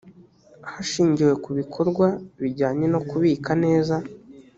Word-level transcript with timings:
hashingiwe 0.71 1.33
ku 1.43 1.49
bikorwa 1.59 2.07
bijyanye 2.41 2.85
no 2.93 2.99
kubika 3.09 3.51
neza 3.63 3.95